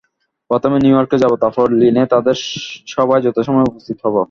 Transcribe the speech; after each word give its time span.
প্রথমে 0.49 0.77
নিউ 0.79 0.93
ইয়র্কে 0.95 1.17
যাব, 1.17 1.31
তারপর 1.43 1.65
লীনে 1.79 2.03
তাদের 2.05 2.35
সভায় 2.87 3.23
যথাসময়ে 3.25 3.69
উপস্থিত 3.71 3.97
হব। 4.05 4.15